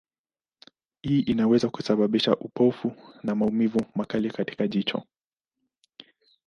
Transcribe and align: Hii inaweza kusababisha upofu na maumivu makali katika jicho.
Hii 1.01 1.19
inaweza 1.19 1.69
kusababisha 1.69 2.35
upofu 2.35 2.91
na 3.23 3.35
maumivu 3.35 3.81
makali 3.95 4.31
katika 4.31 4.67
jicho. 4.67 5.03